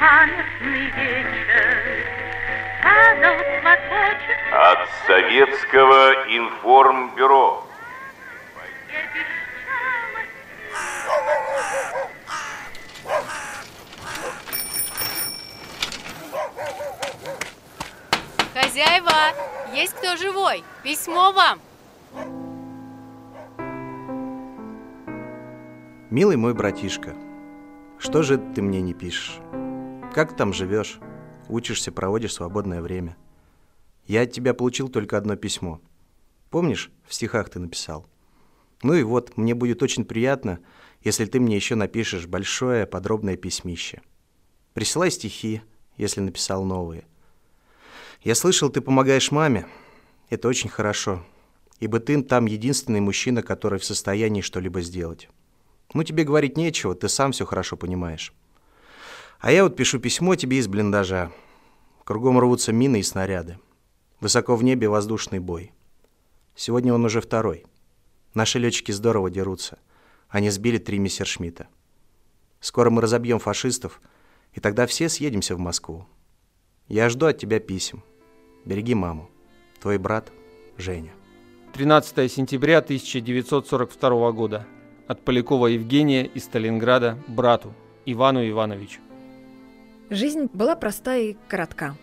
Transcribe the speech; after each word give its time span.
памятный 0.00 0.86
вечер. 0.96 2.06
От 4.52 4.88
Советского 5.06 6.12
информбюро. 6.26 7.66
Хозяева, 18.54 19.10
есть 19.74 19.94
кто 19.94 20.16
живой? 20.16 20.64
Письмо 20.82 21.32
вам. 21.32 21.60
Милый 26.10 26.36
мой 26.36 26.54
братишка, 26.54 27.14
что 27.98 28.22
же 28.22 28.38
ты 28.38 28.62
мне 28.62 28.80
не 28.80 28.94
пишешь? 28.94 29.38
Как 30.12 30.36
там 30.36 30.52
живешь? 30.52 30.98
Учишься, 31.48 31.92
проводишь 31.92 32.34
свободное 32.34 32.82
время? 32.82 33.16
Я 34.06 34.22
от 34.22 34.32
тебя 34.32 34.54
получил 34.54 34.88
только 34.88 35.16
одно 35.16 35.36
письмо. 35.36 35.80
Помнишь, 36.50 36.90
в 37.06 37.14
стихах 37.14 37.48
ты 37.48 37.60
написал? 37.60 38.08
Ну 38.82 38.94
и 38.94 39.04
вот, 39.04 39.36
мне 39.36 39.54
будет 39.54 39.84
очень 39.84 40.04
приятно, 40.04 40.58
если 41.04 41.26
ты 41.26 41.38
мне 41.38 41.54
еще 41.54 41.76
напишешь 41.76 42.26
большое 42.26 42.86
подробное 42.86 43.36
письмище. 43.36 44.02
Присылай 44.74 45.12
стихи, 45.12 45.62
если 45.96 46.20
написал 46.20 46.64
новые. 46.64 47.04
Я 48.24 48.34
слышал, 48.34 48.68
ты 48.68 48.80
помогаешь 48.80 49.30
маме. 49.30 49.68
Это 50.28 50.48
очень 50.48 50.70
хорошо, 50.70 51.24
ибо 51.78 52.00
ты 52.00 52.20
там 52.24 52.46
единственный 52.46 53.00
мужчина, 53.00 53.42
который 53.42 53.78
в 53.78 53.84
состоянии 53.84 54.40
что-либо 54.40 54.80
сделать. 54.80 55.28
Ну, 55.94 56.02
тебе 56.02 56.24
говорить 56.24 56.56
нечего, 56.56 56.96
ты 56.96 57.08
сам 57.08 57.30
все 57.30 57.46
хорошо 57.46 57.76
понимаешь. 57.76 58.34
А 59.40 59.50
я 59.50 59.64
вот 59.64 59.74
пишу 59.74 59.98
письмо 59.98 60.36
тебе 60.36 60.58
из 60.58 60.68
блиндажа. 60.68 61.32
Кругом 62.04 62.38
рвутся 62.38 62.72
мины 62.72 63.00
и 63.00 63.02
снаряды. 63.02 63.58
Высоко 64.20 64.54
в 64.54 64.62
небе 64.62 64.86
воздушный 64.86 65.38
бой. 65.38 65.72
Сегодня 66.54 66.92
он 66.92 67.06
уже 67.06 67.22
второй. 67.22 67.64
Наши 68.34 68.58
летчики 68.58 68.92
здорово 68.92 69.30
дерутся. 69.30 69.78
Они 70.28 70.50
сбили 70.50 70.76
три 70.76 70.98
мессершмитта. 70.98 71.68
Скоро 72.60 72.90
мы 72.90 73.00
разобьем 73.00 73.38
фашистов, 73.38 74.02
и 74.52 74.60
тогда 74.60 74.86
все 74.86 75.08
съедемся 75.08 75.56
в 75.56 75.58
Москву. 75.58 76.04
Я 76.86 77.08
жду 77.08 77.24
от 77.26 77.38
тебя 77.38 77.60
писем. 77.60 78.02
Береги 78.66 78.94
маму. 78.94 79.30
Твой 79.80 79.96
брат 79.96 80.30
Женя. 80.76 81.12
13 81.72 82.30
сентября 82.30 82.78
1942 82.78 84.32
года 84.32 84.66
от 85.08 85.24
Полякова 85.24 85.68
Евгения 85.68 86.26
из 86.26 86.44
Сталинграда 86.44 87.16
брату 87.26 87.72
Ивану 88.04 88.46
Ивановичу. 88.46 89.00
Жизнь 90.10 90.50
была 90.52 90.76
проста 90.76 91.16
и 91.16 91.36
коротка. 91.48 91.96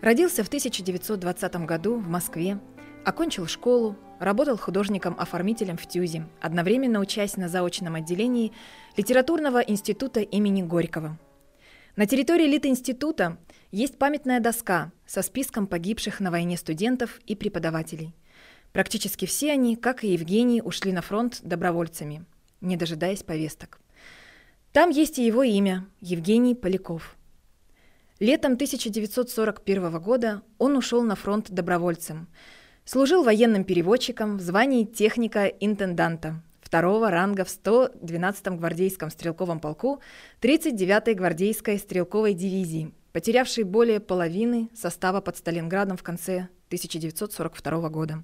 Родился 0.00 0.44
в 0.44 0.48
1920 0.48 1.56
году 1.66 1.96
в 1.96 2.08
Москве, 2.08 2.58
окончил 3.04 3.46
школу, 3.46 3.96
работал 4.20 4.56
художником-оформителем 4.56 5.76
в 5.76 5.86
ТЮЗе, 5.86 6.26
одновременно 6.40 7.00
учась 7.00 7.36
на 7.36 7.48
заочном 7.48 7.96
отделении 7.96 8.52
Литературного 8.96 9.58
института 9.58 10.20
имени 10.20 10.62
Горького. 10.62 11.18
На 11.96 12.06
территории 12.06 12.46
Литинститута 12.46 13.36
есть 13.72 13.98
памятная 13.98 14.40
доска 14.40 14.92
со 15.06 15.22
списком 15.22 15.66
погибших 15.66 16.20
на 16.20 16.30
войне 16.30 16.56
студентов 16.56 17.20
и 17.26 17.34
преподавателей– 17.34 18.14
Практически 18.74 19.24
все 19.24 19.52
они, 19.52 19.76
как 19.76 20.02
и 20.02 20.12
Евгений, 20.12 20.60
ушли 20.60 20.92
на 20.92 21.00
фронт 21.00 21.38
добровольцами, 21.44 22.24
не 22.60 22.76
дожидаясь 22.76 23.22
повесток. 23.22 23.80
Там 24.72 24.90
есть 24.90 25.20
и 25.20 25.24
его 25.24 25.44
имя– 25.44 25.86
Евгений 26.00 26.56
Поляков. 26.56 27.16
Летом 28.20 28.52
1941 28.52 29.98
года 29.98 30.42
он 30.58 30.76
ушел 30.76 31.02
на 31.02 31.16
фронт 31.16 31.50
добровольцем. 31.50 32.28
Служил 32.84 33.24
военным 33.24 33.64
переводчиком 33.64 34.36
в 34.36 34.40
звании 34.40 34.84
техника-интенданта 34.84 36.40
второго 36.60 37.10
ранга 37.10 37.44
в 37.44 37.48
112-м 37.48 38.56
гвардейском 38.56 39.10
стрелковом 39.10 39.58
полку 39.58 40.00
39-й 40.42 41.14
гвардейской 41.14 41.78
стрелковой 41.78 42.34
дивизии, 42.34 42.92
потерявшей 43.12 43.64
более 43.64 43.98
половины 43.98 44.68
состава 44.74 45.20
под 45.20 45.36
Сталинградом 45.36 45.96
в 45.96 46.04
конце 46.04 46.48
1942 46.68 47.88
года. 47.88 48.22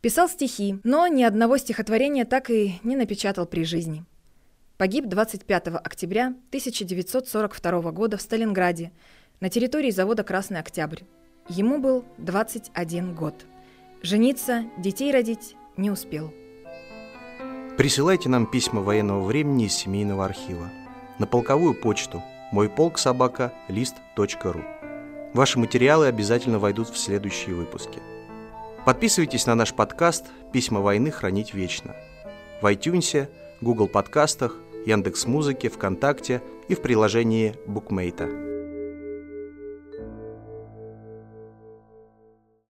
Писал 0.00 0.28
стихи, 0.28 0.78
но 0.84 1.08
ни 1.08 1.24
одного 1.24 1.56
стихотворения 1.58 2.24
так 2.24 2.50
и 2.50 2.78
не 2.84 2.94
напечатал 2.94 3.46
при 3.46 3.64
жизни. 3.64 4.04
Погиб 4.78 5.06
25 5.06 5.68
октября 5.68 6.26
1942 6.48 7.92
года 7.92 8.16
в 8.16 8.22
Сталинграде 8.22 8.92
на 9.40 9.48
территории 9.48 9.90
завода 9.90 10.22
«Красный 10.22 10.60
Октябрь». 10.60 11.00
Ему 11.48 11.78
был 11.78 12.04
21 12.18 13.14
год. 13.14 13.46
Жениться, 14.02 14.64
детей 14.78 15.12
родить 15.12 15.56
не 15.76 15.90
успел. 15.90 16.32
Присылайте 17.78 18.28
нам 18.28 18.46
письма 18.50 18.82
военного 18.82 19.22
времени 19.22 19.66
из 19.66 19.74
семейного 19.74 20.24
архива 20.24 20.70
на 21.18 21.26
полковую 21.26 21.74
почту 21.74 22.22
мой 22.52 22.68
полк 22.68 22.98
собака 22.98 23.52
лист.ру. 23.68 24.62
Ваши 25.34 25.58
материалы 25.58 26.06
обязательно 26.06 26.58
войдут 26.58 26.88
в 26.88 26.96
следующие 26.96 27.54
выпуски– 27.54 28.00
Подписывайтесь 28.86 29.46
на 29.46 29.56
наш 29.56 29.74
подкаст 29.74 30.26
«Письма 30.52 30.80
войны 30.80 31.10
хранить 31.10 31.54
вечно» 31.54 31.96
в 32.62 32.66
iTunes, 32.66 33.28
Google 33.60 33.88
подкастах, 33.88 34.56
Яндекс.Музыке, 34.86 35.68
ВКонтакте 35.68 36.42
и 36.68 36.74
в 36.74 36.80
приложении 36.80 37.54
Букмейта. 37.66 38.55